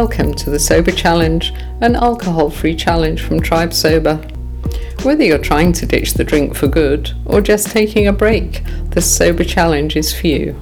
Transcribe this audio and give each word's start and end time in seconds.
Welcome 0.00 0.34
to 0.34 0.50
the 0.50 0.58
Sober 0.58 0.90
Challenge, 0.90 1.54
an 1.80 1.96
alcohol 1.96 2.50
free 2.50 2.76
challenge 2.76 3.22
from 3.22 3.40
Tribe 3.40 3.72
Sober. 3.72 4.16
Whether 5.04 5.24
you're 5.24 5.38
trying 5.38 5.72
to 5.72 5.86
ditch 5.86 6.12
the 6.12 6.22
drink 6.22 6.54
for 6.54 6.68
good 6.68 7.12
or 7.24 7.40
just 7.40 7.70
taking 7.70 8.06
a 8.06 8.12
break, 8.12 8.62
the 8.90 9.00
Sober 9.00 9.42
Challenge 9.42 9.96
is 9.96 10.12
for 10.12 10.26
you. 10.26 10.52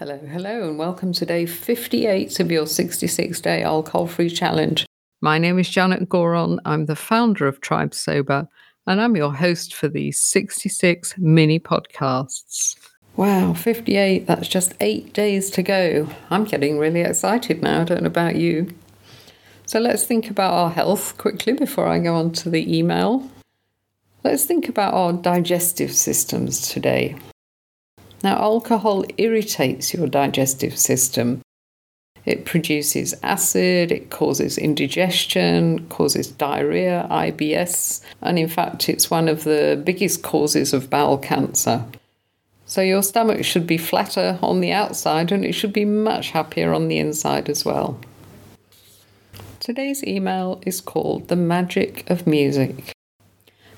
Hello, 0.00 0.18
hello, 0.18 0.68
and 0.68 0.80
welcome 0.80 1.12
to 1.12 1.24
day 1.24 1.46
58 1.46 2.40
of 2.40 2.50
your 2.50 2.66
66 2.66 3.40
day 3.40 3.62
alcohol 3.62 4.08
free 4.08 4.30
challenge. 4.30 4.84
My 5.20 5.38
name 5.38 5.60
is 5.60 5.68
Janet 5.68 6.08
Gourand. 6.08 6.58
I'm 6.64 6.86
the 6.86 6.96
founder 6.96 7.46
of 7.46 7.60
Tribe 7.60 7.94
Sober, 7.94 8.48
and 8.88 9.00
I'm 9.00 9.14
your 9.14 9.32
host 9.32 9.76
for 9.76 9.86
these 9.86 10.20
66 10.20 11.14
mini 11.18 11.60
podcasts. 11.60 12.74
Wow, 13.14 13.52
58, 13.52 14.26
that's 14.26 14.48
just 14.48 14.72
eight 14.80 15.12
days 15.12 15.50
to 15.50 15.62
go. 15.62 16.08
I'm 16.30 16.44
getting 16.44 16.78
really 16.78 17.02
excited 17.02 17.62
now. 17.62 17.82
I 17.82 17.84
don't 17.84 18.02
know 18.02 18.06
about 18.06 18.36
you. 18.36 18.74
So 19.66 19.80
let's 19.80 20.04
think 20.04 20.30
about 20.30 20.54
our 20.54 20.70
health 20.70 21.18
quickly 21.18 21.52
before 21.52 21.88
I 21.88 21.98
go 21.98 22.14
on 22.14 22.32
to 22.32 22.48
the 22.48 22.78
email. 22.78 23.30
Let's 24.24 24.44
think 24.44 24.68
about 24.68 24.94
our 24.94 25.12
digestive 25.12 25.92
systems 25.92 26.68
today. 26.68 27.16
Now, 28.22 28.36
alcohol 28.38 29.04
irritates 29.18 29.92
your 29.92 30.06
digestive 30.06 30.78
system. 30.78 31.42
It 32.24 32.44
produces 32.44 33.14
acid, 33.22 33.90
it 33.90 34.10
causes 34.10 34.56
indigestion, 34.56 35.86
causes 35.88 36.28
diarrhea, 36.28 37.08
IBS, 37.10 38.00
and 38.20 38.38
in 38.38 38.48
fact, 38.48 38.88
it's 38.88 39.10
one 39.10 39.28
of 39.28 39.44
the 39.44 39.82
biggest 39.84 40.22
causes 40.22 40.72
of 40.72 40.88
bowel 40.88 41.18
cancer. 41.18 41.84
So 42.66 42.80
your 42.80 43.02
stomach 43.02 43.44
should 43.44 43.66
be 43.66 43.76
flatter 43.76 44.38
on 44.42 44.60
the 44.60 44.72
outside 44.72 45.32
and 45.32 45.44
it 45.44 45.52
should 45.52 45.72
be 45.72 45.84
much 45.84 46.30
happier 46.30 46.72
on 46.72 46.88
the 46.88 46.98
inside 46.98 47.48
as 47.48 47.64
well. 47.64 47.98
Today's 49.60 50.02
email 50.04 50.60
is 50.66 50.80
called 50.80 51.28
The 51.28 51.36
Magic 51.36 52.08
of 52.10 52.26
Music. 52.26 52.92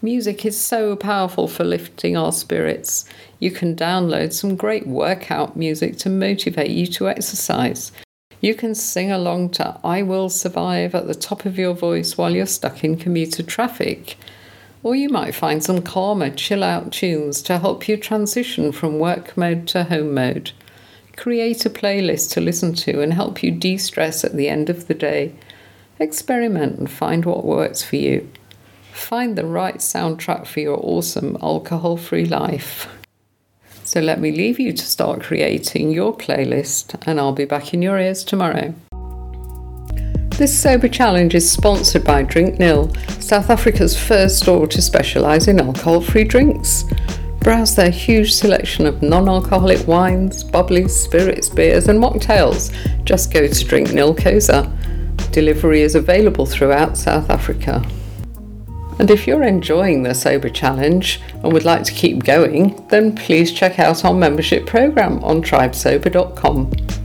Music 0.00 0.44
is 0.44 0.60
so 0.60 0.96
powerful 0.96 1.46
for 1.46 1.64
lifting 1.64 2.16
our 2.16 2.32
spirits. 2.32 3.04
You 3.38 3.52
can 3.52 3.76
download 3.76 4.32
some 4.32 4.56
great 4.56 4.86
workout 4.86 5.56
music 5.56 5.96
to 5.98 6.10
motivate 6.10 6.70
you 6.70 6.86
to 6.88 7.08
exercise. 7.08 7.92
You 8.40 8.56
can 8.56 8.74
sing 8.74 9.12
along 9.12 9.50
to 9.50 9.78
I 9.84 10.02
Will 10.02 10.28
Survive 10.28 10.96
at 10.96 11.06
the 11.06 11.14
top 11.14 11.44
of 11.46 11.56
your 11.56 11.74
voice 11.74 12.18
while 12.18 12.34
you're 12.34 12.46
stuck 12.46 12.82
in 12.82 12.96
commuter 12.96 13.44
traffic. 13.44 14.16
Or 14.84 14.96
you 14.96 15.08
might 15.08 15.34
find 15.34 15.62
some 15.62 15.82
calmer, 15.82 16.30
chill 16.30 16.64
out 16.64 16.92
tunes 16.92 17.40
to 17.42 17.58
help 17.58 17.86
you 17.88 17.96
transition 17.96 18.72
from 18.72 18.98
work 18.98 19.36
mode 19.36 19.68
to 19.68 19.84
home 19.84 20.14
mode. 20.14 20.50
Create 21.16 21.64
a 21.64 21.70
playlist 21.70 22.32
to 22.32 22.40
listen 22.40 22.74
to 22.74 23.00
and 23.00 23.12
help 23.12 23.42
you 23.42 23.52
de 23.52 23.76
stress 23.76 24.24
at 24.24 24.34
the 24.34 24.48
end 24.48 24.68
of 24.68 24.88
the 24.88 24.94
day. 24.94 25.34
Experiment 26.00 26.78
and 26.78 26.90
find 26.90 27.24
what 27.24 27.44
works 27.44 27.82
for 27.82 27.96
you. 27.96 28.28
Find 28.92 29.36
the 29.36 29.46
right 29.46 29.76
soundtrack 29.76 30.46
for 30.46 30.60
your 30.60 30.78
awesome 30.82 31.36
alcohol 31.40 31.96
free 31.96 32.26
life. 32.26 32.88
So 33.84 34.00
let 34.00 34.20
me 34.20 34.32
leave 34.32 34.58
you 34.58 34.72
to 34.72 34.84
start 34.84 35.22
creating 35.22 35.90
your 35.90 36.16
playlist, 36.16 37.00
and 37.06 37.20
I'll 37.20 37.32
be 37.32 37.44
back 37.44 37.74
in 37.74 37.82
your 37.82 37.98
ears 37.98 38.24
tomorrow. 38.24 38.74
This 40.38 40.58
Sober 40.58 40.88
Challenge 40.88 41.34
is 41.34 41.50
sponsored 41.50 42.04
by 42.04 42.22
Drink 42.22 42.58
Nil, 42.58 42.90
South 43.32 43.48
Africa's 43.48 43.98
first 43.98 44.40
store 44.40 44.66
to 44.66 44.82
specialise 44.82 45.48
in 45.48 45.58
alcohol 45.58 46.02
free 46.02 46.22
drinks. 46.22 46.84
Browse 47.40 47.74
their 47.74 47.88
huge 47.88 48.34
selection 48.34 48.84
of 48.84 49.00
non 49.00 49.26
alcoholic 49.26 49.88
wines, 49.88 50.44
bubbly 50.44 50.86
spirits, 50.86 51.48
beers, 51.48 51.88
and 51.88 51.98
mocktails. 51.98 52.70
Just 53.06 53.32
go 53.32 53.48
to 53.48 53.64
Drink 53.64 53.88
Nilkosa. 53.88 54.70
Delivery 55.32 55.80
is 55.80 55.94
available 55.94 56.44
throughout 56.44 56.98
South 56.98 57.30
Africa. 57.30 57.82
And 58.98 59.10
if 59.10 59.26
you're 59.26 59.44
enjoying 59.44 60.02
the 60.02 60.14
Sober 60.14 60.50
Challenge 60.50 61.18
and 61.42 61.54
would 61.54 61.64
like 61.64 61.84
to 61.84 61.92
keep 61.94 62.24
going, 62.24 62.86
then 62.88 63.16
please 63.16 63.50
check 63.50 63.78
out 63.78 64.04
our 64.04 64.12
membership 64.12 64.66
program 64.66 65.24
on 65.24 65.40
tribesober.com. 65.40 67.01